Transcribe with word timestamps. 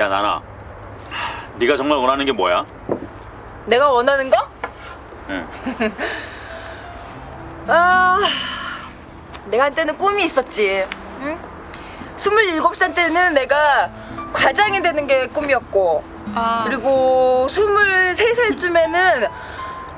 야 0.00 0.08
나나 0.08 0.40
네가 1.56 1.76
정말 1.76 1.98
원하는 1.98 2.24
게 2.24 2.32
뭐야? 2.32 2.64
내가 3.66 3.90
원하는 3.90 4.30
거? 4.30 4.48
응. 5.28 5.46
아, 7.68 8.18
내가 9.44 9.64
한때는 9.64 9.98
꿈이 9.98 10.24
있었지. 10.24 10.86
응? 11.20 11.38
27살 12.16 12.94
때는 12.94 13.34
내가 13.34 13.90
과장이 14.32 14.80
되는 14.80 15.06
게 15.06 15.26
꿈이었고, 15.26 16.02
아, 16.34 16.64
그리고 16.66 17.46
23살쯤에는 17.50 19.30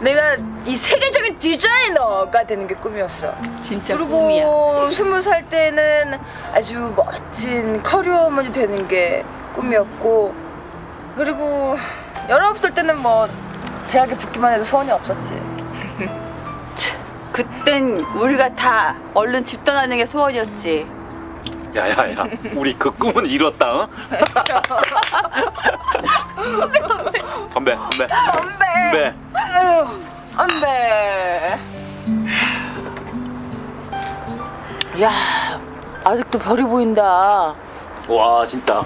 내가 0.00 0.36
이 0.64 0.74
세계적인 0.74 1.38
디자이너가 1.38 2.44
되는 2.44 2.66
게 2.66 2.74
꿈이었어. 2.74 3.32
진짜 3.62 3.96
그리고 3.96 4.22
꿈이야. 4.22 4.44
20살 4.44 5.48
때는 5.48 6.18
아주 6.52 6.92
멋진 6.96 7.80
커리어우먼이 7.84 8.50
되는 8.50 8.88
게 8.88 9.24
꿈이었고, 9.54 10.34
그리고 11.16 11.76
19살 12.28 12.74
때는 12.74 13.00
뭐 13.02 13.28
대학에 13.90 14.16
붙기만 14.16 14.54
해도 14.54 14.64
소원이 14.64 14.90
없었지. 14.90 15.40
그땐 17.32 18.00
우리가 18.16 18.54
다 18.54 18.94
얼른 19.14 19.44
집 19.44 19.64
떠나는 19.64 19.96
게 19.96 20.06
소원이었지. 20.06 20.86
야야야 21.74 22.26
우리 22.54 22.74
그 22.74 22.90
꿈은 22.90 23.24
이뤘다 23.26 23.74
어? 23.74 23.88
건배 27.54 27.74
건배 27.74 27.74
건배! 27.74 28.06
건배 28.06 29.14
아유, 29.32 29.88
건배! 30.36 31.58
야, 35.00 35.10
아직도 36.04 36.38
별이 36.38 36.62
보인다. 36.62 37.54
와 38.08 38.44
진짜 38.44 38.84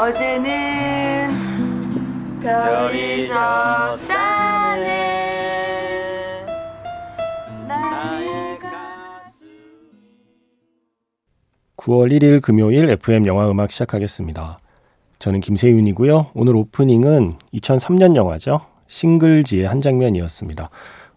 어제는 0.00 1.30
별이 2.40 3.26
졌다네. 3.26 4.86
나의 7.68 8.58
가슴. 8.58 9.46
9월 11.76 12.10
1일 12.12 12.40
금요일 12.40 12.88
FM 12.88 13.26
영화 13.26 13.50
음악 13.50 13.70
시작하겠습니다. 13.70 14.58
저는 15.18 15.40
김세윤이고요. 15.40 16.28
오늘 16.32 16.56
오프닝은 16.56 17.34
2003년 17.52 18.16
영화죠. 18.16 18.62
싱글지의 18.86 19.68
한 19.68 19.82
장면이었습니다. 19.82 20.70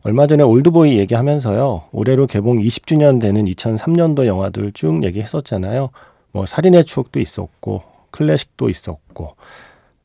얼마 0.03 0.28
전에 0.28 0.44
올드보이 0.44 0.97
얘기하면서요. 1.00 1.84
올해로 1.94 2.28
개봉 2.28 2.59
20주년 2.59 3.22
되는 3.22 3.45
2003년도 3.45 4.25
영화들 4.25 4.73
쭉 4.73 5.06
얘기했었잖아요. 5.06 5.90
뭐 6.34 6.45
살인의 6.45 6.84
추억도 6.84 7.22
있었고 7.22 7.92
클래식도 8.14 8.69
있었고 8.69 9.36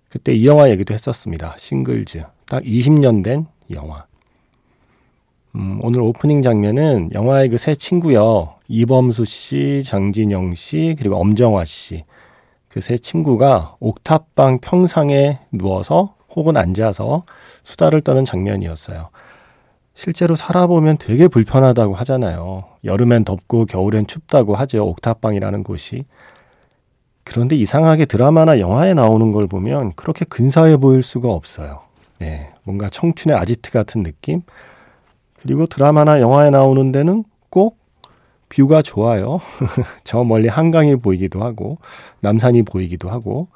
그때 0.08 0.32
이 0.34 0.46
영화 0.46 0.68
얘기도 0.70 0.94
했었습니다. 0.94 1.54
싱글즈. 1.58 2.22
딱 2.46 2.64
20년 2.64 3.22
된 3.22 3.46
영화. 3.74 4.06
음, 5.54 5.78
오늘 5.82 6.00
오프닝 6.00 6.42
장면은 6.42 7.10
영화의 7.12 7.48
그 7.50 7.56
세 7.58 7.74
친구요. 7.74 8.54
이범수 8.68 9.24
씨, 9.24 9.82
장진영 9.84 10.54
씨, 10.54 10.94
그리고 10.98 11.16
엄정화 11.16 11.64
씨. 11.64 12.04
그 12.68 12.80
세 12.80 12.98
친구가 12.98 13.76
옥탑방 13.80 14.60
평상에 14.60 15.40
누워서 15.52 16.14
혹은 16.36 16.56
앉아서 16.56 17.24
수다를 17.64 18.02
떠는 18.02 18.24
장면이었어요. 18.24 19.08
실제로 19.94 20.36
살아보면 20.36 20.98
되게 20.98 21.26
불편하다고 21.26 21.94
하잖아요. 21.96 22.64
여름엔 22.84 23.24
덥고 23.24 23.64
겨울엔 23.66 24.06
춥다고 24.06 24.54
하죠. 24.54 24.84
옥탑방이라는 24.86 25.64
곳이. 25.64 26.04
그런데 27.28 27.56
이상하게 27.56 28.06
드라마나 28.06 28.58
영화에 28.58 28.94
나오는 28.94 29.32
걸 29.32 29.46
보면 29.46 29.92
그렇게 29.96 30.24
근사해 30.24 30.78
보일 30.78 31.02
수가 31.02 31.30
없어요. 31.30 31.80
예, 32.22 32.48
뭔가 32.64 32.88
청춘의 32.88 33.36
아지트 33.36 33.70
같은 33.70 34.02
느낌? 34.02 34.42
그리고 35.40 35.66
드라마나 35.66 36.20
영화에 36.20 36.50
나오는 36.50 36.90
데는 36.90 37.24
꼭 37.50 37.78
뷰가 38.48 38.80
좋아요. 38.82 39.40
저 40.04 40.24
멀리 40.24 40.48
한강이 40.48 40.96
보이기도 40.96 41.42
하고, 41.42 41.78
남산이 42.20 42.62
보이기도 42.62 43.10
하고, 43.10 43.48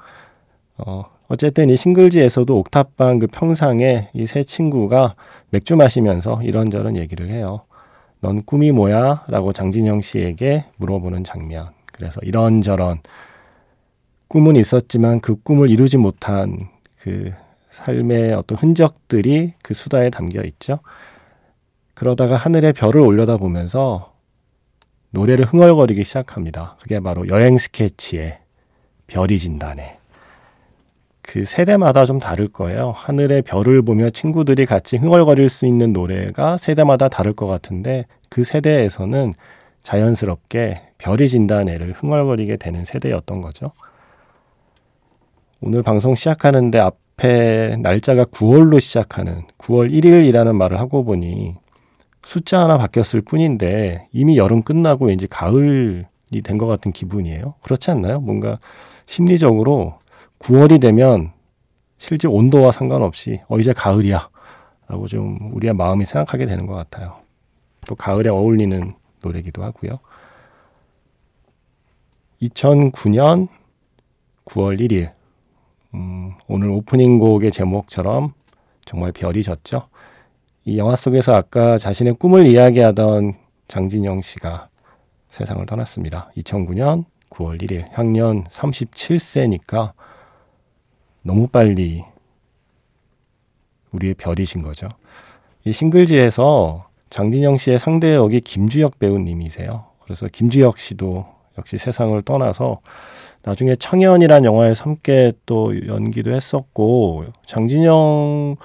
어, 0.77 1.05
어쨌든 1.27 1.69
이 1.71 1.75
싱글지에서도 1.75 2.55
옥탑방 2.55 3.17
그 3.19 3.27
평상에 3.27 4.09
이 4.13 4.25
세 4.27 4.43
친구가 4.43 5.15
맥주 5.49 5.75
마시면서 5.75 6.41
이런저런 6.43 6.99
얘기를 6.99 7.29
해요. 7.29 7.61
넌 8.19 8.43
꿈이 8.43 8.71
뭐야? 8.71 9.25
라고 9.29 9.51
장진영 9.51 10.01
씨에게 10.01 10.65
물어보는 10.77 11.23
장면. 11.23 11.69
그래서 11.91 12.19
이런저런 12.23 12.99
꿈은 14.33 14.55
있었지만 14.55 15.19
그 15.19 15.35
꿈을 15.35 15.69
이루지 15.69 15.97
못한 15.97 16.67
그 16.97 17.31
삶의 17.69 18.33
어떤 18.33 18.57
흔적들이 18.57 19.53
그 19.61 19.75
수다에 19.75 20.09
담겨 20.09 20.41
있죠. 20.41 20.79
그러다가 21.93 22.35
하늘에 22.35 22.71
별을 22.71 22.97
올려다 22.99 23.37
보면서 23.37 24.15
노래를 25.11 25.45
흥얼거리기 25.45 26.03
시작합니다. 26.03 26.77
그게 26.81 26.99
바로 26.99 27.27
여행 27.29 27.59
스케치의 27.59 28.39
별이 29.05 29.37
진다네. 29.37 29.99
그 31.21 31.45
세대마다 31.45 32.07
좀 32.07 32.17
다를 32.17 32.47
거예요. 32.47 32.89
하늘에 32.89 33.41
별을 33.41 33.83
보며 33.83 34.09
친구들이 34.09 34.65
같이 34.65 34.97
흥얼거릴 34.97 35.47
수 35.47 35.67
있는 35.67 35.93
노래가 35.93 36.57
세대마다 36.57 37.07
다를 37.07 37.33
것 37.33 37.45
같은데 37.45 38.07
그 38.29 38.43
세대에서는 38.43 39.31
자연스럽게 39.81 40.81
별이 40.97 41.29
진다네를 41.29 41.91
흥얼거리게 41.91 42.57
되는 42.57 42.83
세대였던 42.83 43.41
거죠. 43.41 43.67
오늘 45.65 45.81
방송 45.81 46.13
시작하는데 46.13 46.77
앞에 46.77 47.77
날짜가 47.77 48.25
9월로 48.25 48.81
시작하는 48.81 49.43
9월 49.57 49.89
1일이라는 49.93 50.53
말을 50.53 50.77
하고 50.77 51.05
보니 51.05 51.55
숫자 52.21 52.61
하나 52.61 52.77
바뀌었을 52.77 53.21
뿐인데 53.21 54.09
이미 54.11 54.37
여름 54.37 54.61
끝나고 54.61 55.09
이제 55.09 55.25
가을이 55.29 56.03
된 56.43 56.57
것 56.57 56.67
같은 56.67 56.91
기분이에요. 56.91 57.53
그렇지 57.61 57.91
않나요? 57.91 58.19
뭔가 58.19 58.59
심리적으로 59.05 59.99
9월이 60.39 60.81
되면 60.81 61.31
실제 61.97 62.27
온도와 62.27 62.73
상관없이 62.73 63.39
어 63.47 63.57
이제 63.57 63.71
가을이야 63.71 64.29
라고 64.89 65.07
좀 65.07 65.53
우리의 65.53 65.73
마음이 65.75 66.03
생각하게 66.03 66.45
되는 66.45 66.65
것 66.65 66.73
같아요. 66.73 67.21
또 67.87 67.95
가을에 67.95 68.29
어울리는 68.29 68.95
노래기도 69.23 69.63
하고요. 69.63 69.93
2009년 72.41 73.47
9월 74.43 74.81
1일 74.81 75.13
음, 75.93 76.33
오늘 76.47 76.69
오프닝 76.69 77.19
곡의 77.19 77.51
제목처럼 77.51 78.33
정말 78.85 79.11
별이 79.11 79.43
졌죠. 79.43 79.87
이 80.65 80.77
영화 80.77 80.95
속에서 80.95 81.35
아까 81.35 81.77
자신의 81.77 82.15
꿈을 82.15 82.45
이야기하던 82.45 83.35
장진영 83.67 84.21
씨가 84.21 84.69
세상을 85.29 85.65
떠났습니다. 85.65 86.31
2009년 86.37 87.05
9월 87.29 87.61
1일, 87.61 87.85
향년 87.91 88.43
37세니까 88.45 89.93
너무 91.21 91.47
빨리 91.47 92.03
우리의 93.91 94.13
별이신 94.15 94.61
거죠. 94.61 94.87
이 95.65 95.73
싱글지에서 95.73 96.87
장진영 97.09 97.57
씨의 97.57 97.79
상대 97.79 98.15
역이 98.15 98.41
김주혁 98.41 98.99
배우님이세요. 98.99 99.85
그래서 100.03 100.27
김주혁 100.27 100.79
씨도 100.79 101.25
역시 101.57 101.77
세상을 101.77 102.19
떠나서 102.23 102.81
나중에 103.43 103.75
청년이란 103.75 104.45
영화에서 104.45 104.85
함께 104.85 105.33
또 105.45 105.87
연기도 105.87 106.31
했었고 106.31 107.25
장진영 107.45 108.55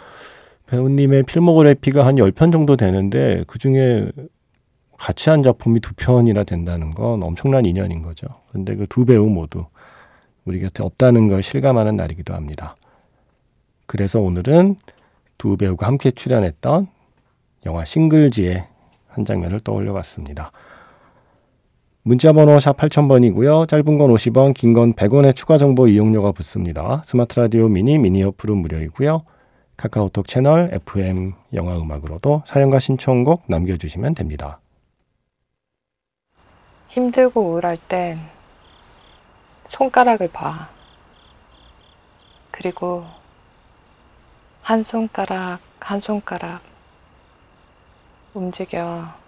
배우님의 0.67 1.25
필모그래피가 1.25 2.06
한 2.06 2.17
10편 2.17 2.52
정도 2.52 2.76
되는데 2.76 3.43
그중에 3.47 4.06
같이 4.97 5.31
한 5.31 5.43
작품이 5.43 5.81
두 5.81 5.94
편이나 5.94 6.44
된다는 6.44 6.91
건 6.91 7.23
엄청난 7.23 7.64
인연인 7.64 8.02
거죠. 8.02 8.26
근데 8.52 8.75
그 8.75 8.87
두 8.88 9.05
배우 9.05 9.26
모두 9.26 9.67
우리 10.44 10.61
곁에 10.61 10.82
없다는 10.82 11.29
걸 11.29 11.43
실감하는 11.43 11.97
날이기도 11.97 12.35
합니다. 12.35 12.76
그래서 13.87 14.20
오늘은 14.20 14.76
두 15.38 15.56
배우가 15.56 15.87
함께 15.87 16.11
출연했던 16.11 16.88
영화 17.67 17.85
싱글지의 17.85 18.67
한 19.08 19.25
장면을 19.25 19.61
떠올려 19.61 19.93
봤습니다. 19.93 20.52
문자번호 22.08 22.58
샵 22.58 22.75
8000번이고요. 22.78 23.69
짧은 23.69 23.99
건 23.99 24.10
50원, 24.10 24.55
긴 24.55 24.72
건 24.72 24.94
100원의 24.94 25.37
추가 25.37 25.58
정보 25.58 25.87
이용료가 25.87 26.32
붙습니다. 26.32 27.02
스마트 27.05 27.38
라디오 27.38 27.69
미니, 27.69 27.99
미니 27.99 28.22
어플은 28.22 28.56
무료이고요. 28.56 29.25
카카오톡 29.76 30.26
채널 30.26 30.70
FM 30.72 31.34
영화 31.52 31.76
음악으로도 31.76 32.44
사연과 32.46 32.78
신청곡 32.78 33.43
남겨주시면 33.49 34.14
됩니다. 34.14 34.58
힘들고 36.88 37.43
우울할 37.43 37.76
땐 37.76 38.19
손가락을 39.66 40.28
봐. 40.28 40.70
그리고 42.50 43.04
한 44.62 44.82
손가락, 44.82 45.58
한 45.78 46.00
손가락 46.00 46.62
움직여. 48.32 49.27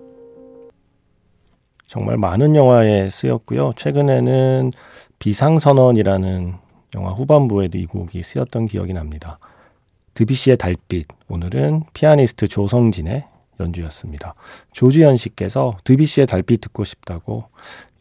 정말 1.91 2.15
많은 2.15 2.55
영화에 2.55 3.09
쓰였고요. 3.09 3.73
최근에는 3.75 4.71
비상선언이라는 5.19 6.53
영화 6.95 7.11
후반부에도 7.11 7.77
이 7.77 7.85
곡이 7.85 8.23
쓰였던 8.23 8.67
기억이 8.67 8.93
납니다. 8.93 9.39
드뷔시의 10.13 10.55
달빛, 10.55 11.09
오늘은 11.27 11.83
피아니스트 11.93 12.47
조성진의 12.47 13.25
연주였습니다. 13.59 14.35
조주현 14.71 15.17
씨께서 15.17 15.73
드뷔시의 15.83 16.27
달빛 16.27 16.61
듣고 16.61 16.85
싶다고 16.85 17.43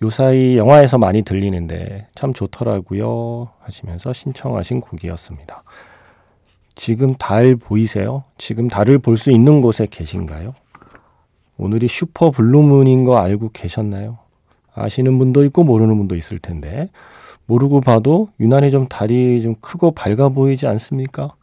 요사이 0.04 0.56
영화에서 0.56 0.96
많이 0.96 1.22
들리는데 1.22 2.06
참 2.14 2.32
좋더라고요 2.32 3.50
하시면서 3.58 4.12
신청하신 4.12 4.82
곡이었습니다. 4.82 5.64
지금 6.76 7.16
달 7.16 7.56
보이세요? 7.56 8.22
지금 8.38 8.68
달을 8.68 9.00
볼 9.00 9.16
수 9.16 9.32
있는 9.32 9.60
곳에 9.60 9.84
계신가요? 9.90 10.54
오늘이 11.62 11.88
슈퍼 11.88 12.30
블루문인 12.30 13.04
거 13.04 13.18
알고 13.18 13.50
계셨나요? 13.52 14.16
아시는 14.74 15.18
분도 15.18 15.44
있고 15.44 15.62
모르는 15.62 15.94
분도 15.98 16.16
있을 16.16 16.38
텐데 16.38 16.88
모르고 17.44 17.82
봐도 17.82 18.30
유난히 18.40 18.70
좀 18.70 18.88
달이 18.88 19.42
좀 19.42 19.54
크고 19.60 19.90
밝아 19.90 20.30
보이지 20.30 20.66
않습니까? 20.66 21.34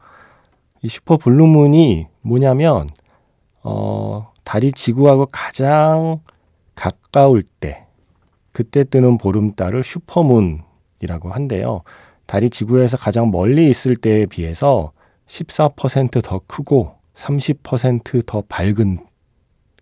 이 0.82 0.88
슈퍼 0.88 1.18
블루문이 1.18 2.08
뭐냐면 2.22 2.90
어, 3.62 4.32
달이 4.44 4.72
지구하고 4.72 5.28
가장 5.28 6.22
가까울 6.74 7.44
때 7.44 7.86
그때 8.52 8.86
뜨는 8.86 9.20
보름달을 9.20 9.84
슈퍼문이라고 9.84 11.30
한대요. 11.30 11.84
달이 12.26 12.50
지구에서 12.50 12.98
가장 12.98 13.30
멀리 13.30 13.70
있을 13.70 13.96
때에 13.96 14.26
비해서 14.26 14.94
14%더 15.28 16.42
크고 16.48 16.96
30%더 17.14 18.42
밝은 18.50 19.07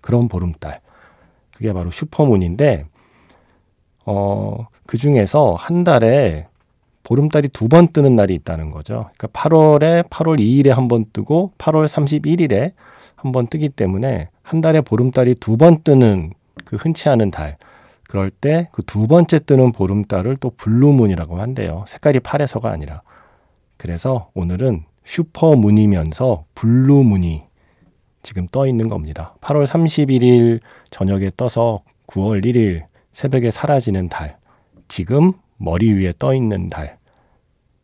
그런 0.06 0.28
보름달. 0.28 0.82
그게 1.56 1.74
바로 1.74 1.90
슈퍼문인데, 1.90 2.86
어, 4.06 4.68
그 4.86 4.98
중에서 4.98 5.56
한 5.58 5.84
달에 5.84 6.48
보름달이 7.04 7.50
두 7.50 7.68
번 7.68 7.88
뜨는 7.88 8.16
날이 8.16 8.36
있다는 8.36 8.70
거죠. 8.72 9.10
그러니까 9.18 9.28
8월에 9.30 10.08
8월 10.10 10.40
2일에 10.40 10.70
한 10.70 10.88
번 10.88 11.06
뜨고 11.12 11.54
8월 11.58 11.88
31일에 11.88 12.74
한 13.16 13.32
번 13.32 13.48
뜨기 13.48 13.70
때문에 13.70 14.30
한 14.44 14.62
달에 14.62 14.82
보름달이 14.82 15.36
두 15.36 15.58
번 15.58 15.82
뜨는 15.84 16.34
그 16.66 16.76
흔치 16.78 17.10
않은 17.10 17.32
달. 17.32 17.58
그럴 18.08 18.30
때 18.30 18.70
그 18.72 18.84
두 18.84 19.08
번째 19.08 19.40
뜨는 19.40 19.72
보름달을 19.72 20.38
또 20.38 20.52
블루문이라고 20.52 21.40
한대요. 21.42 21.84
색깔이 21.88 22.20
파래서가 22.20 22.70
아니라. 22.72 23.02
그래서 23.78 24.30
오늘은 24.36 24.84
슈퍼문이면서 25.04 26.46
블루문이 26.56 27.44
지금 28.26 28.48
떠 28.48 28.66
있는 28.66 28.88
겁니다. 28.90 29.36
8월 29.40 29.68
31일 29.68 30.60
저녁에 30.90 31.30
떠서 31.38 31.84
9월 32.08 32.44
1일 32.44 32.86
새벽에 33.12 33.52
사라지는 33.52 34.10
달. 34.10 34.38
지금 34.88 35.34
머리 35.58 35.94
위에 35.94 36.12
떠 36.18 36.34
있는 36.34 36.68
달. 36.68 36.98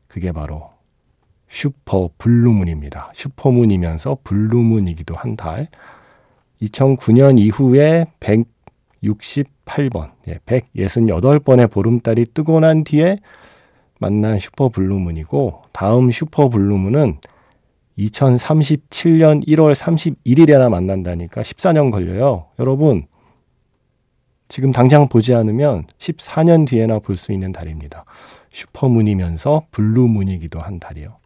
그게 0.08 0.32
바로 0.32 0.72
슈퍼 1.48 2.10
블루문입니다. 2.18 3.12
슈퍼문이면서 3.14 4.18
블루문이기도 4.24 5.16
한 5.16 5.36
달. 5.36 5.68
2009년 6.64 7.38
이후에 7.38 8.08
168번, 8.20 10.12
예, 10.28 10.40
168번의 10.40 11.70
보름달이 11.70 12.26
뜨고 12.34 12.60
난 12.62 12.84
뒤에 12.84 13.20
만난 14.00 14.40
슈퍼 14.40 14.70
블루문이고 14.70 15.66
다음 15.72 16.10
슈퍼 16.10 16.50
블루문은 16.50 17.20
2037년 18.02 19.46
1월 19.48 19.76
31일에나 19.76 20.70
만난다니까 20.70 21.42
14년 21.42 21.92
걸려요. 21.92 22.48
여러분 22.60 23.06
지금 24.48 24.72
당장 24.72 25.08
보지 25.08 25.34
않으면 25.34 25.86
14년 25.98 26.68
뒤에나 26.68 27.00
볼 27.00 27.16
수 27.16 27.32
있는 27.32 27.52
달입니다. 27.52 28.06
슈퍼문이면서 28.52 29.68
블루문이기도 29.72 30.60
한 30.60 30.80
달이요. 30.80 31.18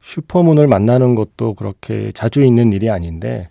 슈퍼문을 0.00 0.66
만나는 0.66 1.14
것도 1.14 1.54
그렇게 1.54 2.12
자주 2.12 2.42
있는 2.42 2.72
일이 2.72 2.90
아닌데 2.90 3.50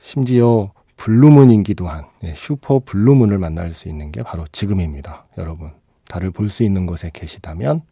심지어 0.00 0.72
블루문이기도 0.96 1.86
한 1.88 2.06
네, 2.22 2.34
슈퍼 2.36 2.80
블루문을 2.84 3.38
만날 3.38 3.70
수 3.72 3.88
있는 3.88 4.10
게 4.12 4.22
바로 4.22 4.44
지금입니다. 4.52 5.26
여러분 5.38 5.70
달을 6.08 6.30
볼 6.30 6.48
수 6.48 6.62
있는 6.62 6.86
곳에 6.86 7.10
계시다면 7.12 7.82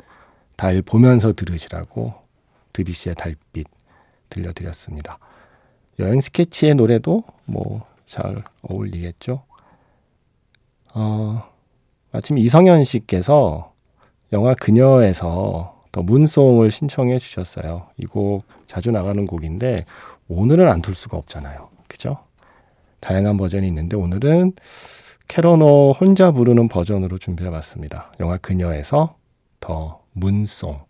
달 0.56 0.82
보면서 0.82 1.32
들으시라고 1.32 2.23
드비시의 2.74 3.14
달빛 3.14 3.66
들려드렸습니다. 4.28 5.18
여행 6.00 6.20
스케치의 6.20 6.74
노래도 6.74 7.24
뭐 7.46 7.86
잘 8.06 8.42
어울리겠죠. 8.62 9.42
어, 10.94 11.42
마침 12.12 12.38
이성현 12.38 12.84
씨께서 12.84 13.72
영화 14.32 14.54
그녀에서 14.54 15.80
더 15.90 16.02
문송을 16.02 16.70
신청해 16.70 17.18
주셨어요. 17.18 17.88
이 17.98 18.06
곡 18.06 18.44
자주 18.66 18.90
나가는 18.90 19.26
곡인데 19.26 19.84
오늘은 20.28 20.68
안틀 20.68 20.94
수가 20.94 21.16
없잖아요. 21.16 21.68
그죠? 21.88 22.18
다양한 23.00 23.36
버전이 23.36 23.66
있는데 23.68 23.96
오늘은 23.96 24.52
캐런 25.28 25.84
오 25.84 25.92
혼자 25.92 26.30
부르는 26.32 26.68
버전으로 26.68 27.18
준비해 27.18 27.50
봤습니다. 27.50 28.12
영화 28.20 28.36
그녀에서 28.36 29.16
The 29.60 30.02
Moon 30.12 30.43
Song. 30.43 30.80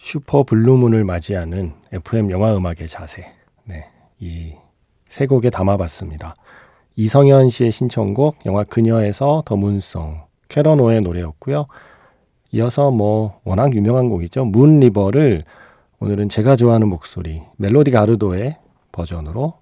슈퍼 0.00 0.42
블루문을 0.42 1.04
맞이하는 1.04 1.74
FM 1.92 2.30
영화 2.30 2.56
음악의 2.56 2.88
자세. 2.88 3.32
네. 3.64 3.86
이 4.18 4.54
세 5.10 5.26
곡에 5.26 5.50
담아봤습니다. 5.50 6.36
이성현 6.94 7.50
씨의 7.50 7.72
신청곡 7.72 8.46
영화 8.46 8.62
그녀에서 8.62 9.42
The 9.44 9.56
Moon 9.56 9.88
Song 9.88 10.20
캐런 10.48 10.84
오의 10.84 11.00
노래였고요. 11.00 11.66
이어서 12.52 12.92
뭐 12.92 13.40
워낙 13.44 13.74
유명한 13.74 14.08
곡이죠. 14.08 14.44
Moon 14.44 14.78
River를 14.78 15.42
오늘은 15.98 16.28
제가 16.28 16.54
좋아하는 16.54 16.88
목소리 16.88 17.42
멜로디 17.56 17.90
가르도의 17.90 18.56
버전으로 18.92 19.54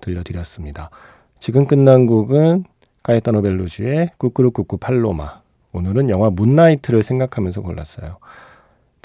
들려드렸습니다. 0.00 0.90
지금 1.38 1.66
끝난 1.66 2.06
곡은 2.06 2.64
카에타노 3.04 3.42
벨루주의 3.42 4.10
꾸꾸루꾸꾸 4.18 4.78
팔로마 4.78 5.40
오늘은 5.72 6.10
영화 6.10 6.30
문나이트를 6.30 7.04
생각하면서 7.04 7.62
골랐어요. 7.62 8.18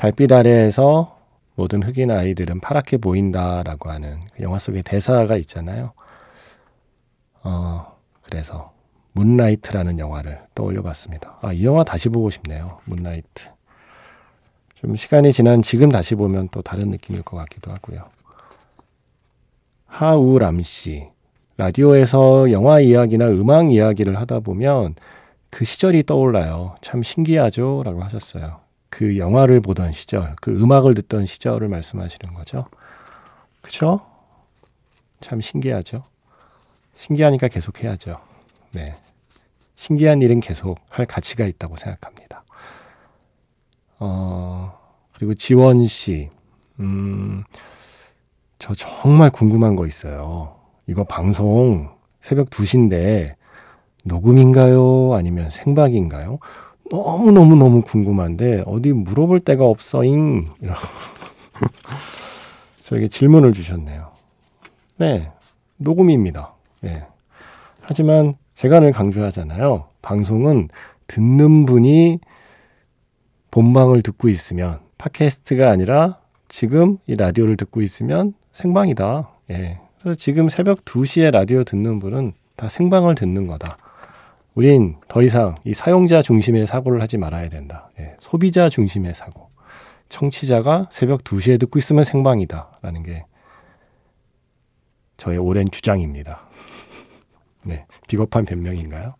달빛 0.02 0.32
아래에서 0.32 1.16
모든 1.54 1.84
흑인 1.84 2.10
아이들은 2.10 2.60
파랗게 2.60 2.98
보인다라고 2.98 3.92
하는 3.92 4.20
그 4.34 4.42
영화 4.42 4.58
속에 4.58 4.82
대사가 4.82 5.38
있잖아요. 5.38 5.92
어, 7.44 8.00
그래서 8.24 8.74
문라이트라는 9.12 10.00
영화를 10.00 10.42
떠올려 10.56 10.82
봤습니다. 10.82 11.38
아, 11.44 11.54
이 11.54 11.64
영화 11.64 11.84
다시 11.84 12.10
보고 12.10 12.32
싶네요. 12.32 12.80
문라이트. 12.86 13.52
좀 14.74 14.96
시간이 14.96 15.32
지난 15.32 15.62
지금 15.62 15.92
다시 15.92 16.16
보면 16.16 16.50
또 16.50 16.64
다른 16.64 16.90
느낌일 16.90 17.22
것 17.22 17.38
같기도 17.38 17.72
하고요. 17.72 18.10
하우람 19.86 20.64
씨. 20.64 21.10
라디오에서 21.58 22.52
영화 22.52 22.80
이야기나 22.80 23.28
음악 23.28 23.72
이야기를 23.72 24.18
하다 24.18 24.40
보면 24.40 24.96
그 25.52 25.64
시절이 25.64 26.06
떠올라요. 26.08 26.74
참 26.82 27.04
신기하죠? 27.04 27.84
라고 27.86 28.02
하셨어요. 28.02 28.61
그 28.92 29.18
영화를 29.18 29.62
보던 29.62 29.94
시절, 29.94 30.36
그 30.42 30.52
음악을 30.52 30.94
듣던 30.94 31.26
시절을 31.26 31.70
말씀하시는 31.70 32.34
거죠. 32.36 32.68
그쵸? 33.62 34.02
참 35.22 35.40
신기하죠? 35.40 36.04
신기하니까 36.94 37.48
계속 37.48 37.82
해야죠. 37.82 38.18
네. 38.74 38.96
신기한 39.76 40.22
일은 40.22 40.42
계속 40.42 40.78
할 40.90 41.06
가치가 41.06 41.46
있다고 41.46 41.78
생각합니다. 41.78 42.44
어, 43.98 44.78
그리고 45.14 45.34
지원 45.36 45.88
씨. 45.88 46.30
음, 46.80 47.44
저 48.60 48.76
정말 48.76 49.30
궁금한 49.32 49.76
거 49.78 49.88
있어요. 49.88 50.60
이거 50.86 51.06
방송 51.06 51.96
새벽 52.20 52.50
2시인데 52.50 53.36
녹음인가요? 54.04 55.14
아니면 55.16 55.50
생방인가요? 55.50 56.40
너무너무너무 56.92 57.82
궁금한데 57.82 58.64
어디 58.66 58.92
물어볼 58.92 59.40
데가 59.40 59.64
없어잉. 59.64 60.50
이라고 60.62 60.82
저에게 62.84 63.08
질문을 63.08 63.54
주셨네요. 63.54 64.12
네, 64.98 65.32
녹음입니다. 65.78 66.54
네. 66.82 67.06
하지만 67.82 68.36
제가 68.54 68.82
늘 68.82 68.92
강조하잖아요. 68.92 69.86
방송은 70.02 70.68
듣는 71.08 71.66
분이 71.66 72.20
본방을 73.50 74.02
듣고 74.02 74.30
있으면 74.30 74.80
팟캐스트가 74.98 75.70
아니라 75.70 76.20
지금 76.48 76.98
이 77.08 77.16
라디오를 77.16 77.58
듣고 77.58 77.82
있으면 77.82 78.34
생방이다. 78.52 79.30
예. 79.52 79.80
그래서 80.00 80.16
지금 80.16 80.50
새벽 80.50 80.84
2시에 80.84 81.32
라디오 81.32 81.64
듣는 81.64 82.00
분은 82.00 82.34
다 82.56 82.70
생방을 82.70 83.16
듣는 83.16 83.48
거다. 83.48 83.78
우린 84.54 84.98
더 85.08 85.22
이상 85.22 85.56
이 85.64 85.74
사용자 85.74 86.22
중심의 86.22 86.68
사고를 86.68 87.02
하지 87.02 87.18
말아야 87.18 87.50
된다. 87.50 87.90
예. 88.00 88.16
소비자 88.20 88.70
중심의 88.70 89.16
사고. 89.16 89.50
청취자가 90.10 90.90
새벽 90.92 91.24
2시에 91.24 91.60
듣고 91.60 91.80
있으면 91.80 92.04
생방이다. 92.04 92.78
라는 92.82 93.04
게 93.04 93.26
저의 95.16 95.38
오랜 95.38 95.72
주장입니다. 95.72 96.42
네. 97.66 97.86
비겁한 98.08 98.44
변명인가요? 98.44 99.16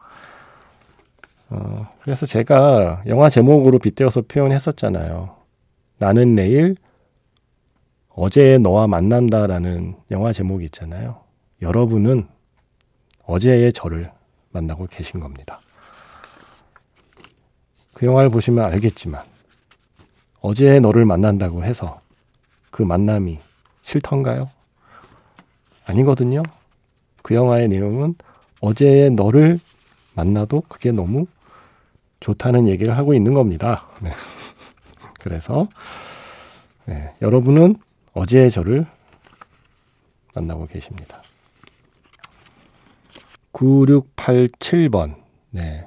어, 1.50 1.86
그래서 2.02 2.26
제가 2.26 3.04
영화 3.08 3.30
제목으로 3.30 3.80
빗대어서 3.80 4.24
표현했었잖아요. 4.24 5.36
나는 5.98 6.36
내일 6.36 6.76
어제의 8.10 8.60
너와 8.60 8.88
만난다라는 8.88 9.96
영화 10.12 10.34
제목이 10.34 10.66
있잖아요. 10.66 11.22
여러분은 11.62 12.28
어제의 13.24 13.72
저를 13.72 14.12
만나고 14.52 14.88
계신 14.88 15.20
겁니다. 15.20 15.60
그 17.94 18.06
영화를 18.06 18.30
보시면 18.30 18.66
알겠지만 18.66 19.24
어제의 20.42 20.82
너를 20.82 21.06
만난다고 21.06 21.64
해서 21.64 22.02
그 22.72 22.82
만남이 22.82 23.40
싫던가요? 23.82 24.50
아니거든요. 25.86 26.42
그 27.22 27.36
영화의 27.36 27.68
내용은 27.68 28.16
어제의 28.62 29.12
너를 29.12 29.60
만나도 30.16 30.64
그게 30.68 30.92
너무 30.92 31.28
좋다는 32.20 32.68
얘기를 32.68 32.98
하고 32.98 33.14
있는 33.14 33.34
겁니다. 33.34 33.88
네. 34.02 34.12
그래서 35.20 35.68
네, 36.86 37.14
여러분은 37.22 37.76
어제의 38.14 38.50
저를 38.52 38.86
만나고 40.34 40.68
계십니다. 40.68 41.22
9687번. 43.54 45.16
네. 45.52 45.86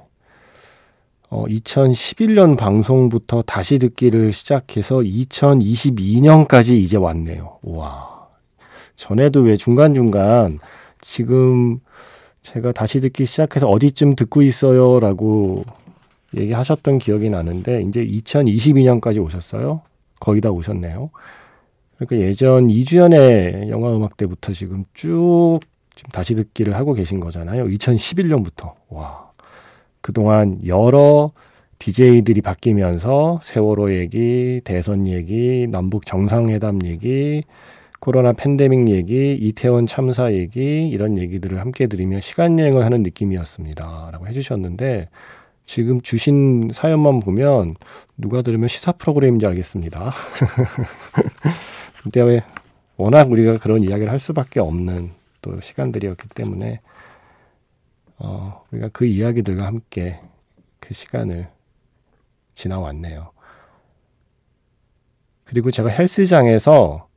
어, 1.29 1.45
2011년 1.45 2.57
방송부터 2.57 3.41
다시 3.41 3.79
듣기를 3.79 4.31
시작해서 4.31 4.97
2022년까지 4.97 6.77
이제 6.77 6.97
왔네요. 6.97 7.59
와. 7.63 8.27
전에도 8.95 9.41
왜 9.41 9.57
중간중간 9.57 10.59
지금 11.01 11.79
제가 12.41 12.71
다시 12.71 13.01
듣기 13.01 13.25
시작해서 13.25 13.67
어디쯤 13.67 14.15
듣고 14.15 14.43
있어요? 14.43 14.99
라고 14.99 15.63
얘기하셨던 16.37 16.99
기억이 16.99 17.29
나는데, 17.29 17.81
이제 17.81 18.05
2022년까지 18.05 19.23
오셨어요? 19.23 19.81
거의 20.19 20.41
다 20.41 20.51
오셨네요. 20.51 21.09
그러니까 21.97 22.27
예전 22.27 22.67
2주연의 22.67 23.69
영화 23.69 23.95
음악 23.95 24.17
때부터 24.17 24.53
지금 24.53 24.85
쭉 24.93 25.59
지금 25.95 26.11
다시 26.11 26.35
듣기를 26.35 26.75
하고 26.75 26.93
계신 26.93 27.19
거잖아요. 27.19 27.65
2011년부터. 27.65 28.73
와. 28.89 29.31
그동안 30.01 30.59
여러 30.65 31.31
DJ들이 31.79 32.41
바뀌면서 32.41 33.39
세월호 33.43 33.93
얘기, 33.93 34.61
대선 34.63 35.07
얘기, 35.07 35.67
남북 35.69 36.05
정상회담 36.05 36.85
얘기, 36.85 37.43
코로나 37.99 38.33
팬데믹 38.33 38.89
얘기, 38.89 39.33
이태원 39.33 39.87
참사 39.87 40.31
얘기, 40.33 40.87
이런 40.87 41.17
얘기들을 41.17 41.59
함께 41.59 41.87
들으며 41.87 42.21
시간여행을 42.21 42.83
하는 42.83 43.03
느낌이었습니다. 43.03 44.09
라고 44.11 44.27
해주셨는데, 44.27 45.09
지금 45.65 46.01
주신 46.01 46.69
사연만 46.71 47.19
보면 47.19 47.75
누가 48.17 48.41
들으면 48.41 48.67
시사 48.67 48.91
프로그램인 48.93 49.39
줄 49.39 49.49
알겠습니다. 49.49 50.11
근데 52.03 52.21
왜 52.21 52.43
워낙 52.97 53.31
우리가 53.31 53.57
그런 53.57 53.81
이야기를 53.81 54.11
할 54.11 54.19
수밖에 54.19 54.59
없는 54.59 55.09
또 55.45 55.61
시간들이었기 55.61 56.29
때문에 56.29 56.81
어, 58.17 58.63
우리가 58.71 58.89
그 58.91 59.05
이야기들과 59.05 59.63
함께 59.63 60.19
그 60.79 60.95
시간을 60.95 61.47
지나왔네요. 62.55 63.29
그리고 65.43 65.69
제가 65.69 65.89
헬스장에서 65.89 67.07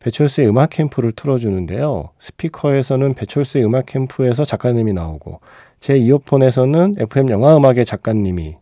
배철수의 0.00 0.48
음악 0.48 0.70
캠프를 0.70 1.12
틀어주는데요. 1.12 2.10
스피커에서는 2.18 3.14
배철수의 3.14 3.64
음악 3.64 3.86
캠프에서 3.86 4.44
작가님이 4.44 4.92
나오고 4.92 5.40
제 5.80 5.96
이어폰에서는 5.96 6.96
FM 6.98 7.30
영화 7.30 7.56
음악의 7.56 7.86
작가님이 7.86 8.58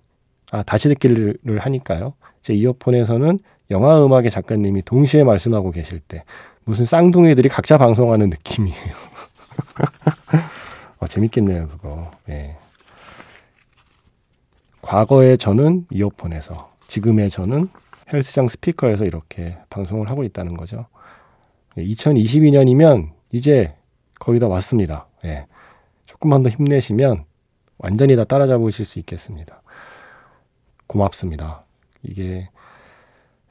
아 0.53 0.63
다시 0.63 0.89
듣기를 0.89 1.59
하니까요. 1.59 2.15
제 2.43 2.55
이어폰에서는 2.55 3.41
영화 3.73 4.05
음악의 4.05 4.31
작가님이 4.31 4.83
동시에 4.83 5.25
말씀하고 5.25 5.73
계실 5.73 5.99
때 5.99 6.25
무슨 6.71 6.85
쌍둥이들이 6.85 7.49
각자 7.49 7.79
방송하는 7.79 8.31
느낌이에요. 8.31 8.95
어, 11.01 11.07
재밌겠네요, 11.09 11.67
그거. 11.67 12.13
예. 12.29 12.57
과거의 14.81 15.37
저는 15.37 15.89
이어폰에서, 15.91 16.71
지금의 16.79 17.29
저는 17.29 17.69
헬스장 18.13 18.47
스피커에서 18.47 19.05
이렇게 19.05 19.59
방송을 19.69 20.11
하고 20.11 20.23
있다는 20.23 20.55
거죠. 20.55 20.87
2022년이면 21.77 23.11
이제 23.33 23.75
거의 24.21 24.39
다 24.39 24.47
왔습니다. 24.47 25.09
예. 25.25 25.47
조금만 26.07 26.45
더 26.45 26.51
힘내시면 26.51 27.25
완전히 27.79 28.15
다 28.15 28.23
따라잡으실 28.23 28.85
수 28.85 29.01
있겠습니다. 29.01 29.61
고맙습니다. 30.87 31.65
이게 32.05 32.49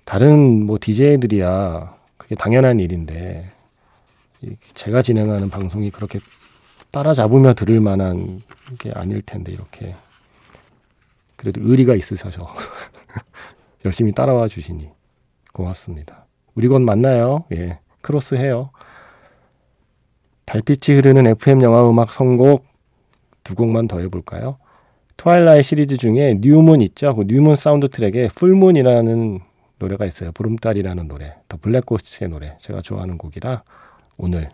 다른 0.06 0.66
뭐 0.66 0.78
DJ들이야 0.80 1.99
그게 2.20 2.36
당연한 2.36 2.80
일인데 2.80 3.50
제가 4.76 5.02
진행하는 5.02 5.50
방송이 5.50 5.90
그렇게 5.90 6.20
따라잡으며 6.92 7.54
들을 7.54 7.80
만한 7.80 8.42
게 8.78 8.92
아닐 8.94 9.22
텐데 9.24 9.52
이렇게 9.52 9.96
그래도 11.36 11.62
의리가 11.64 11.96
있으셔서 11.96 12.42
열심히 13.86 14.12
따라와 14.12 14.48
주시니 14.48 14.90
고맙습니다. 15.54 16.26
우리 16.54 16.68
곧 16.68 16.82
만나요. 16.82 17.46
예, 17.54 17.80
cross 18.02 18.36
해요. 18.36 18.72
달빛이 20.46 20.98
흐르는 20.98 21.26
FM 21.28 21.62
영화 21.62 21.90
음악 21.90 22.12
선곡 22.12 22.66
두 23.44 23.56
곡만 23.56 23.88
더 23.88 24.00
해볼까요? 24.00 24.58
Twilight 25.16 25.64
시리즈 25.64 25.98
중에 25.98 26.38
New 26.40 26.58
Moon 26.58 26.82
있죠. 26.82 27.16
그 27.16 27.24
New 27.28 27.40
Moon 27.40 27.56
사운드 27.56 27.88
트랙에 27.88 28.30
Full 28.36 28.64
Moon이라는 28.64 29.40
노래가 29.80 30.06
있어요. 30.06 30.32
보름달이라는 30.34 31.08
노래. 31.08 31.36
The 31.48 31.58
Black 31.58 31.86
Ghosts의 31.86 32.30
노래. 32.30 32.58
제가 32.60 32.82
좋아하는 32.82 33.18
곡이라 33.18 33.64
오늘 34.18 34.50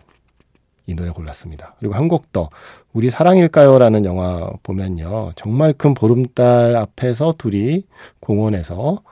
이 0.86 0.94
노래 0.94 1.10
골랐습니다. 1.10 1.74
그리고 1.80 1.94
한 1.94 2.08
곡 2.08 2.32
더. 2.32 2.48
우리 2.92 3.10
사랑일까요라는 3.10 4.04
영화 4.04 4.50
보면요. 4.62 5.32
정말 5.36 5.72
큰 5.72 5.94
보름달 5.94 6.76
앞에서 6.76 7.34
둘이 7.38 7.84
공원에서 8.20 9.02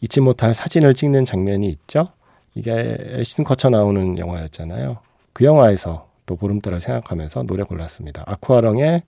잊지 0.00 0.20
못할 0.20 0.54
사진을 0.54 0.94
찍는 0.94 1.24
장면이 1.26 1.68
있죠. 1.68 2.08
이게 2.54 2.96
애신 3.18 3.44
커처 3.44 3.68
나오는 3.68 4.18
영화였잖아요. 4.18 4.98
그 5.34 5.44
영화에서 5.44 6.08
또 6.26 6.36
보름달을 6.36 6.80
생각하면서 6.80 7.42
노래 7.42 7.64
골랐습니다. 7.64 8.22
아쿠아령의 8.26 9.02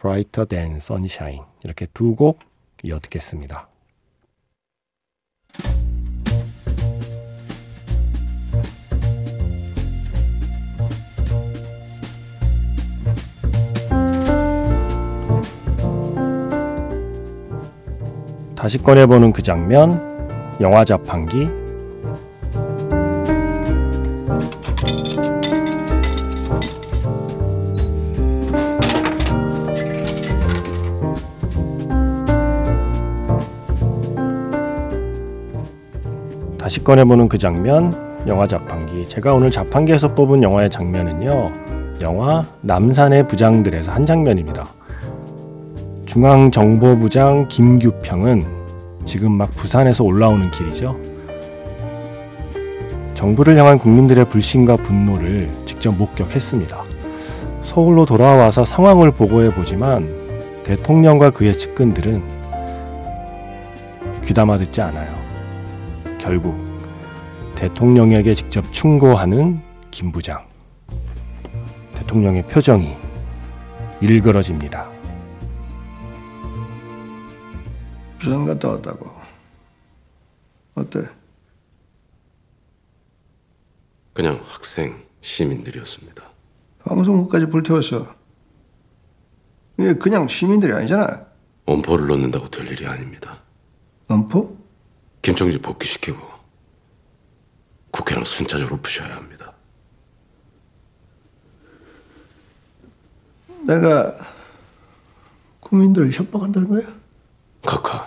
Brighter 0.00 0.46
Than 0.48 0.76
Sunshine 0.76 1.42
이렇게 1.64 1.86
두 1.94 2.16
곡 2.16 2.40
이어 2.82 2.98
듣겠습니다. 2.98 3.68
다시 18.64 18.82
꺼내보는 18.82 19.34
그 19.34 19.42
장면, 19.42 20.00
영화 20.58 20.86
자판기. 20.86 21.50
다시 36.56 36.82
꺼내보는 36.82 37.28
그 37.28 37.36
장면, 37.36 37.92
영화 38.26 38.46
자판기. 38.46 39.06
제가 39.06 39.34
오늘 39.34 39.50
자판기에서 39.50 40.14
뽑은 40.14 40.42
영화의 40.42 40.70
장면은요, 40.70 41.52
영화 42.00 42.42
남산의 42.62 43.28
부장들에서 43.28 43.92
한 43.92 44.06
장면입니다. 44.06 44.73
중앙정보부장 46.14 47.48
김규평은 47.48 48.46
지금 49.04 49.32
막 49.32 49.50
부산에서 49.50 50.04
올라오는 50.04 50.48
길이죠. 50.52 50.96
정부를 53.14 53.58
향한 53.58 53.78
국민들의 53.78 54.24
불신과 54.26 54.76
분노를 54.76 55.48
직접 55.66 55.92
목격했습니다. 55.96 56.84
서울로 57.62 58.06
돌아와서 58.06 58.64
상황을 58.64 59.10
보고해 59.10 59.52
보지만 59.52 60.62
대통령과 60.62 61.30
그의 61.30 61.58
측근들은 61.58 62.22
귀담아 64.24 64.58
듣지 64.58 64.82
않아요. 64.82 65.12
결국 66.20 66.54
대통령에게 67.56 68.34
직접 68.34 68.72
충고하는 68.72 69.60
김 69.90 70.12
부장. 70.12 70.38
대통령의 71.96 72.44
표정이 72.44 72.94
일그러집니다. 74.00 74.93
부산 78.24 78.46
갔다 78.46 78.70
왔다고. 78.70 79.12
어때? 80.74 81.06
그냥 84.14 84.40
학생, 84.42 85.04
시민들이었습니다. 85.20 86.24
방송국까지 86.84 87.46
불태웠어. 87.46 88.14
이게 89.78 89.94
그냥 89.94 90.26
시민들이 90.26 90.72
아니잖아. 90.72 91.26
엄포를 91.66 92.06
놓는다고 92.06 92.48
될 92.50 92.66
일이 92.66 92.86
아닙니다. 92.86 93.42
엄포? 94.08 94.56
김청지 95.20 95.58
복귀시키고 95.58 96.18
국회랑 97.90 98.24
순차적으로 98.24 98.80
푸셔야 98.80 99.16
합니다. 99.16 99.52
내가 103.66 104.14
국민들을 105.60 106.12
협박한다는 106.12 106.68
거야? 106.68 107.04
카카, 107.64 108.03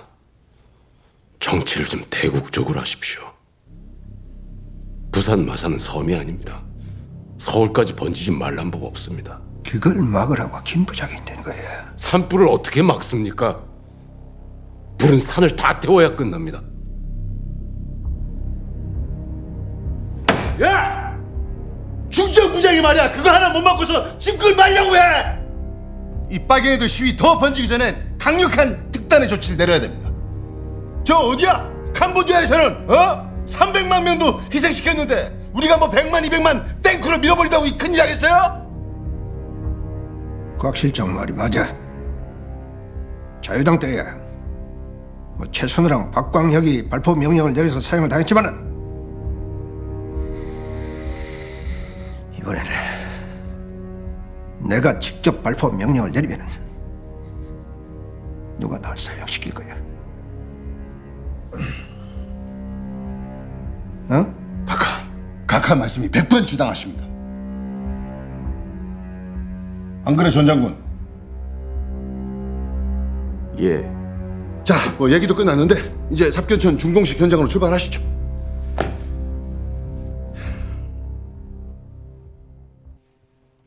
정치를 1.48 1.86
좀 1.86 2.04
대국적으로 2.10 2.82
하십시오. 2.82 3.22
부산 5.13 5.46
마산은 5.46 5.77
섬이 5.77 6.13
아닙니다. 6.13 6.62
서울까지 7.38 7.96
번지지 7.96 8.32
말란 8.32 8.70
법 8.70 8.84
없습니다. 8.84 9.39
그걸 9.66 9.96
막으라고 9.96 10.62
김 10.66 10.86
부장이 10.86 11.13
된 11.24 11.42
거야. 11.42 11.94
산불을 11.96 12.48
어떻게 12.50 12.82
막습니까? 12.82 13.63
불은 14.98 15.20
산을 15.20 15.56
다 15.56 15.80
태워야 15.80 16.18
끝납니다. 16.18 16.62
야! 20.62 21.18
중정 22.10 22.51
부장이 22.51 22.82
말이야 22.82 23.12
그거 23.13 23.30
하나 23.30 23.54
못 23.54 23.62
막고서 23.62 24.18
지금 24.18 24.38
그걸 24.39 24.56
말려고 24.56 24.98
해! 24.98 25.38
이 26.30 26.46
빨갱이들 26.46 26.89
시위 26.89 27.16
더 27.16 27.38
번지기 27.38 27.70
전엔 27.70 28.18
강력한 28.18 28.92
특단의 28.92 29.30
조치를 29.30 29.58
내려야 29.58 29.80
됩니다 29.80 30.07
저 31.08 31.16
어디야? 31.20 31.66
캄보디아에서는 31.96 32.92
어? 32.92 33.46
300만 33.46 34.04
명도 34.04 34.42
희생시켰는데 34.54 35.52
우리가 35.54 35.78
뭐 35.78 35.90
100만 35.90 36.22
200만 36.28 36.84
땡크로 36.84 37.20
밀어버린다고 37.20 37.66
이 37.66 37.78
큰일 37.78 38.02
하겠어요? 38.02 38.68
곽 40.60 40.76
실장 40.76 41.14
말이 41.14 41.32
맞아. 41.32 41.74
자유당 43.42 43.80
때야. 43.80 44.04
뭐 45.38 45.48
최순우랑 45.50 46.12
박광혁이 46.12 46.90
발포 46.90 47.16
명령을 47.16 47.54
내려서 47.54 47.80
사용을 47.80 48.10
당했지만은 48.10 48.68
이번에는 52.38 52.72
내가 54.60 55.00
직접 55.00 55.42
발포 55.42 55.70
명령을 55.70 56.12
내리면은 56.12 56.46
누가 58.60 58.78
날 58.78 58.98
사형시킬 58.98 59.54
거야. 59.54 59.87
어? 64.10 64.36
각하 64.66 65.04
각하 65.46 65.75
말씀이 65.75 66.08
100번 66.10 66.46
주당하십니다 66.46 67.06
안 70.05 70.16
그래 70.16 70.29
전 70.29 70.46
장군? 70.46 70.74
예. 73.60 73.98
자, 74.64 74.75
뭐 74.98 75.12
얘기도 75.12 75.36
끝났는데 75.36 75.75
이제 76.12 76.31
삽견천 76.31 76.77
중공식 76.77 77.20
현장으로 77.20 77.48
출발하시죠. 77.48 78.01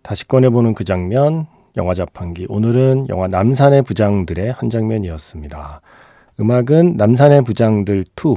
다시 0.03 0.27
꺼내보는 0.27 0.75
그 0.75 0.85
장면, 0.85 1.47
영화 1.77 1.95
자판기. 1.95 2.47
오늘은 2.49 3.09
영화 3.11 3.29
남산의 3.29 3.83
부장들의 3.83 4.53
한 4.53 4.71
장면이었습니다. 4.71 5.83
음악은 6.41 6.97
남산의 6.97 7.43
부장들 7.43 8.05
2, 8.17 8.35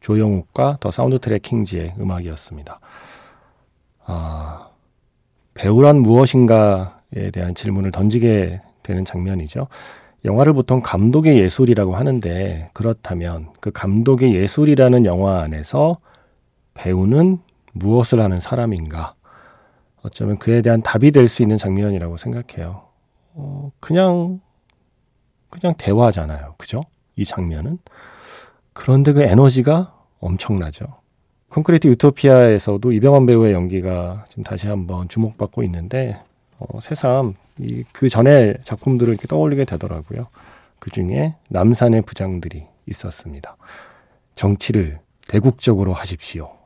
조영욱과 0.00 0.78
더 0.80 0.90
사운드 0.90 1.18
트랙 1.18 1.42
킹즈의 1.42 1.96
음악이었습니다. 2.00 2.80
아, 4.06 4.68
배우란 5.54 5.96
무엇인가에 6.00 7.30
대한 7.32 7.54
질문을 7.54 7.90
던지게 7.90 8.62
되는 8.82 9.04
장면이죠. 9.04 9.66
영화를 10.24 10.52
보통 10.54 10.80
감독의 10.82 11.38
예술이라고 11.38 11.94
하는데 11.96 12.70
그렇다면 12.72 13.50
그 13.60 13.70
감독의 13.72 14.34
예술이라는 14.34 15.04
영화 15.04 15.40
안에서 15.42 15.98
배우는 16.74 17.38
무엇을 17.74 18.20
하는 18.20 18.40
사람인가? 18.40 19.14
어쩌면 20.02 20.38
그에 20.38 20.62
대한 20.62 20.80
답이 20.80 21.10
될 21.10 21.28
수 21.28 21.42
있는 21.42 21.58
장면이라고 21.58 22.16
생각해요. 22.16 22.84
어, 23.34 23.70
그냥 23.80 24.40
그냥 25.50 25.74
대화잖아요. 25.76 26.54
그죠? 26.56 26.80
이 27.18 27.24
장면은. 27.24 27.78
그런데 28.72 29.12
그 29.12 29.22
에너지가 29.22 29.94
엄청나죠. 30.20 30.86
콘크리트 31.48 31.88
유토피아에서도 31.88 32.92
이병헌 32.92 33.26
배우의 33.26 33.52
연기가 33.52 34.24
지금 34.28 34.44
다시 34.44 34.68
한번 34.68 35.08
주목받고 35.08 35.62
있는데 35.64 36.22
어, 36.58 36.80
새삼 36.80 37.34
이, 37.58 37.84
그 37.92 38.08
전에 38.08 38.54
작품들을 38.62 39.12
이렇게 39.12 39.26
떠올리게 39.26 39.64
되더라고요. 39.64 40.24
그 40.78 40.90
중에 40.90 41.34
남산의 41.48 42.02
부장들이 42.02 42.66
있었습니다. 42.86 43.56
정치를 44.36 45.00
대국적으로 45.28 45.92
하십시오. 45.92 46.56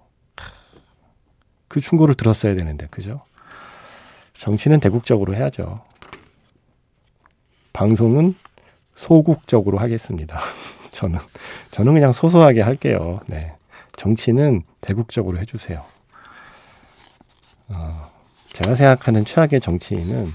그 1.68 1.80
충고를 1.80 2.14
들었어야 2.14 2.54
되는데, 2.54 2.86
그죠? 2.90 3.22
정치는 4.34 4.80
대국적으로 4.80 5.34
해야죠. 5.34 5.80
방송은 7.72 8.34
소국적으로 9.02 9.78
하겠습니다. 9.78 10.38
저는, 10.92 11.18
저는 11.72 11.94
그냥 11.94 12.12
소소하게 12.12 12.60
할게요. 12.60 13.20
네. 13.26 13.52
정치는 13.96 14.62
대국적으로 14.80 15.38
해주세요. 15.38 15.82
어, 17.68 18.10
제가 18.52 18.74
생각하는 18.74 19.24
최악의 19.24 19.60
정치인은 19.60 20.26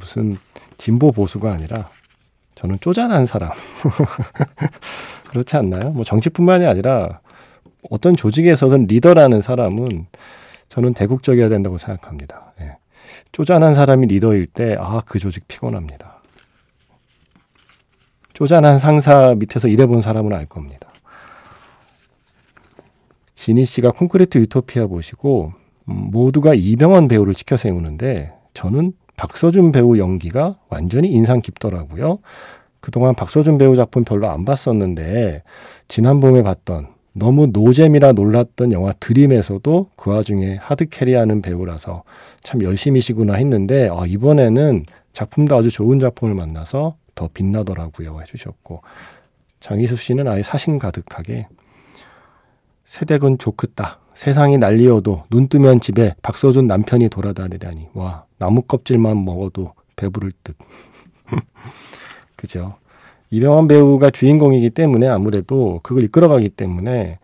무슨 0.00 0.36
진보 0.76 1.12
보수가 1.12 1.52
아니라 1.52 1.88
저는 2.56 2.78
쪼잔한 2.80 3.26
사람. 3.26 3.52
그렇지 5.30 5.56
않나요? 5.56 5.90
뭐 5.90 6.04
정치뿐만이 6.04 6.66
아니라 6.66 7.20
어떤 7.90 8.16
조직에서든 8.16 8.86
리더라는 8.86 9.40
사람은 9.40 10.06
저는 10.68 10.94
대국적이어야 10.94 11.48
된다고 11.48 11.78
생각합니다. 11.78 12.54
예. 12.60 12.76
쪼잔한 13.30 13.74
사람이 13.74 14.06
리더일 14.08 14.46
때, 14.46 14.76
아, 14.80 15.02
그 15.06 15.18
조직 15.18 15.46
피곤합니다. 15.46 16.13
쪼잔한 18.34 18.78
상사 18.78 19.34
밑에서 19.34 19.68
일해본 19.68 20.00
사람은 20.00 20.32
알 20.32 20.46
겁니다. 20.46 20.90
지니 23.34 23.64
씨가 23.64 23.92
콘크리트 23.92 24.38
유토피아 24.38 24.86
보시고, 24.86 25.52
음, 25.88 26.10
모두가 26.10 26.54
이병헌 26.54 27.08
배우를 27.08 27.34
치켜 27.34 27.56
세우는데, 27.56 28.32
저는 28.54 28.92
박서준 29.16 29.72
배우 29.72 29.98
연기가 29.98 30.58
완전히 30.68 31.08
인상 31.08 31.40
깊더라고요. 31.40 32.18
그동안 32.80 33.14
박서준 33.14 33.58
배우 33.58 33.76
작품 33.76 34.04
별로 34.04 34.28
안 34.28 34.44
봤었는데, 34.44 35.42
지난 35.88 36.20
봄에 36.20 36.42
봤던 36.42 36.94
너무 37.16 37.46
노잼이라 37.46 38.12
놀랐던 38.12 38.72
영화 38.72 38.92
드림에서도 38.92 39.90
그 39.96 40.10
와중에 40.10 40.56
하드캐리하는 40.56 41.42
배우라서 41.42 42.02
참 42.42 42.62
열심히시구나 42.62 43.34
했는데 43.34 43.88
아, 43.92 44.04
이번에는 44.04 44.82
작품도 45.12 45.56
아주 45.56 45.70
좋은 45.70 46.00
작품을 46.00 46.34
만나서 46.34 46.96
더 47.14 47.28
빛나더라고요 47.32 48.20
해주셨고 48.20 48.82
장희수 49.60 49.96
씨는 49.96 50.28
아예 50.28 50.42
사심 50.42 50.78
가득하게 50.78 51.48
세댁은 52.84 53.38
좋겠다 53.38 54.00
세상이 54.14 54.58
난리여도 54.58 55.24
눈 55.30 55.48
뜨면 55.48 55.80
집에 55.80 56.14
박서준 56.22 56.66
남편이 56.66 57.08
돌아다니다니 57.08 57.88
와 57.94 58.24
나무 58.38 58.62
껍질만 58.62 59.24
먹어도 59.24 59.74
배부를 59.96 60.32
듯. 60.42 60.56
그죠? 62.36 62.76
이병헌 63.30 63.68
배우가 63.68 64.10
주인공이기 64.10 64.70
때문에 64.70 65.08
아무래도 65.08 65.80
그걸 65.82 66.04
이끌어가기 66.04 66.50
때문에 66.50 67.18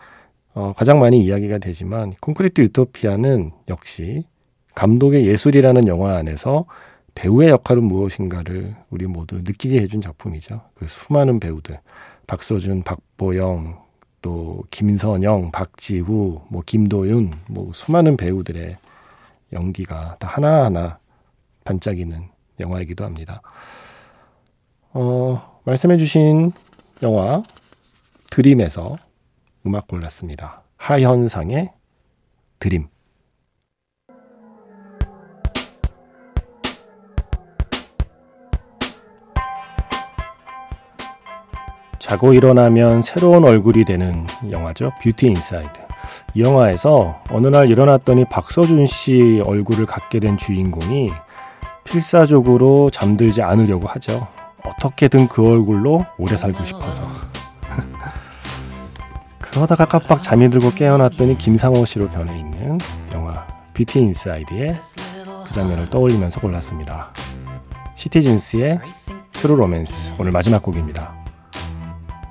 어, 0.54 0.72
가장 0.76 0.98
많이 0.98 1.22
이야기가 1.22 1.58
되지만 1.58 2.12
콘크리트 2.20 2.62
유토피아는 2.62 3.52
역시 3.68 4.24
감독의 4.74 5.26
예술이라는 5.26 5.86
영화 5.86 6.16
안에서 6.16 6.64
배우의 7.20 7.50
역할은 7.50 7.84
무엇인가를 7.84 8.74
우리 8.88 9.06
모두 9.06 9.36
느끼게 9.36 9.82
해준 9.82 10.00
작품이죠. 10.00 10.62
그 10.74 10.86
수많은 10.86 11.38
배우들 11.38 11.78
박서준, 12.26 12.82
박보영, 12.82 13.78
또 14.22 14.64
김선영, 14.70 15.50
박지후, 15.50 16.40
뭐 16.48 16.62
김도윤, 16.64 17.32
뭐 17.50 17.72
수많은 17.74 18.16
배우들의 18.16 18.74
연기가 19.52 20.16
다 20.18 20.28
하나하나 20.28 20.98
반짝이는 21.64 22.26
영화이기도 22.58 23.04
합니다. 23.04 23.42
어, 24.92 25.60
말씀해주신 25.64 26.52
영화 27.02 27.42
드림에서 28.30 28.96
음악 29.66 29.88
골랐습니다. 29.88 30.62
하현상의 30.78 31.70
드림. 32.60 32.88
자고 42.00 42.32
일어나면 42.32 43.02
새로운 43.02 43.44
얼굴이 43.44 43.84
되는 43.84 44.26
영화죠. 44.50 44.92
뷰티 45.02 45.26
인사이드. 45.26 45.80
이 46.34 46.42
영화에서 46.42 47.22
어느 47.30 47.46
날 47.46 47.70
일어났더니 47.70 48.24
박서준 48.24 48.86
씨 48.86 49.42
얼굴을 49.44 49.84
갖게 49.84 50.18
된 50.18 50.38
주인공이 50.38 51.12
필사적으로 51.84 52.90
잠들지 52.90 53.42
않으려고 53.42 53.86
하죠. 53.86 54.26
어떻게든 54.64 55.28
그 55.28 55.46
얼굴로 55.46 56.06
오래 56.16 56.36
살고 56.36 56.64
싶어서. 56.64 57.02
그러다가 59.38 59.84
깜빡 59.84 60.22
잠이 60.22 60.48
들고 60.48 60.70
깨어났더니 60.70 61.36
김상호 61.36 61.84
씨로 61.84 62.08
변해 62.08 62.38
있는 62.38 62.78
영화 63.12 63.46
뷰티 63.74 64.00
인사이드의 64.00 64.78
그 65.46 65.52
장면을 65.52 65.90
떠올리면서 65.90 66.40
골랐습니다. 66.40 67.12
Citizens!의 67.94 68.80
True 69.32 69.56
Romance 69.56 70.14
오늘 70.18 70.32
마지막 70.32 70.62
곡입니다. 70.62 71.19